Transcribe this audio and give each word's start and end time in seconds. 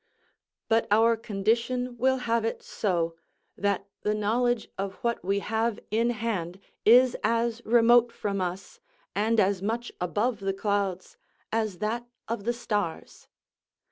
But 0.67 0.87
our 0.89 1.15
condition 1.15 1.95
will 1.95 2.17
have 2.25 2.43
it 2.43 2.63
so, 2.63 3.17
that 3.55 3.85
the 4.01 4.15
knowledge 4.15 4.67
of 4.75 4.95
what 5.03 5.23
we 5.23 5.37
have 5.41 5.79
in 5.91 6.09
hand 6.09 6.59
is 6.85 7.15
as 7.23 7.61
remote 7.65 8.11
from 8.11 8.41
us, 8.41 8.79
and 9.13 9.39
as 9.39 9.61
much 9.61 9.91
above 10.01 10.39
the 10.39 10.53
clouds, 10.55 11.17
as 11.51 11.77
that 11.77 12.07
of 12.27 12.45
the 12.45 12.53
stars. 12.53 13.27